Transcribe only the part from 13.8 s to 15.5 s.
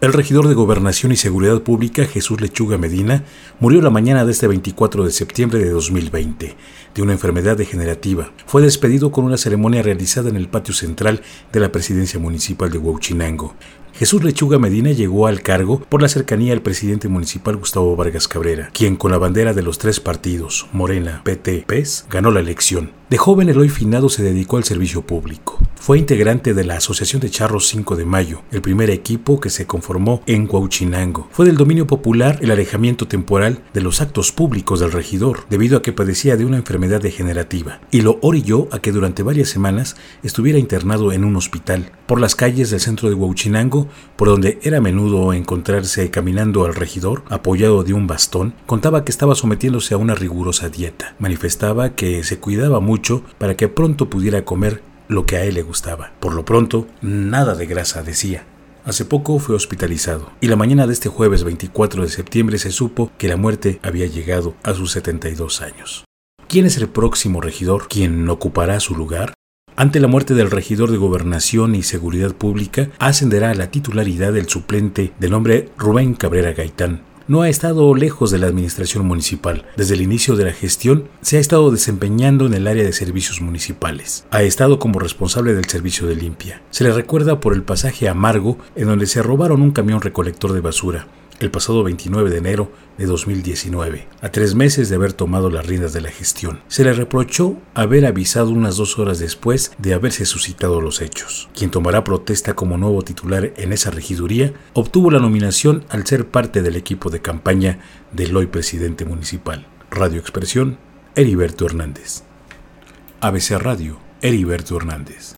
Jesús Lechuga Medina llegó al